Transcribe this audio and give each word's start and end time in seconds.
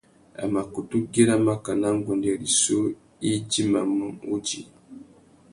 A 0.41 0.43
mà 0.53 0.61
kutu 0.73 0.97
güira 1.13 1.35
makana 1.45 1.87
nguêndê 1.97 2.31
rissú 2.41 2.77
idjimamú 3.33 4.07
udjï. 4.33 4.61